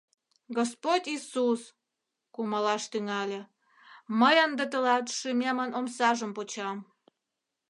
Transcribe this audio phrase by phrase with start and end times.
[0.57, 1.61] «Господь Иисус,—
[2.33, 3.41] кумалаш тӱҥале,—
[4.19, 6.77] мый ынде Тылат шӱмемын омсажым почам.